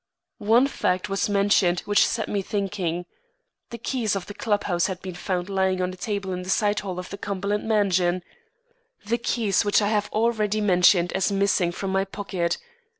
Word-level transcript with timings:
One 0.39 0.65
fact 0.65 1.09
was 1.09 1.29
mentioned 1.29 1.81
which 1.81 2.07
set 2.07 2.27
me 2.27 2.41
thinking. 2.41 3.05
The 3.69 3.77
keys 3.77 4.15
of 4.15 4.25
the 4.25 4.33
club 4.33 4.63
house 4.63 4.87
had 4.87 4.99
been 5.03 5.13
found 5.13 5.47
lying 5.47 5.79
on 5.79 5.93
a 5.93 5.95
table 5.95 6.33
in 6.33 6.41
the 6.41 6.49
side 6.49 6.79
hall 6.79 6.97
of 6.97 7.11
the 7.11 7.19
Cumberland 7.19 7.67
mansion 7.67 8.23
the 9.05 9.19
keys 9.19 9.63
which 9.63 9.79
I 9.79 9.89
have 9.89 10.09
already 10.11 10.59
mentioned 10.59 11.13
as 11.13 11.31
missing 11.31 11.71
from 11.71 11.91
my 11.91 12.03
pocket. 12.05 12.57